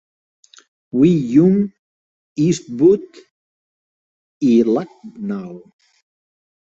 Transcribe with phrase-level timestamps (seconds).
[0.97, 1.57] Wi Yung,
[2.45, 3.07] Eastwood
[4.51, 5.53] i Lucknow.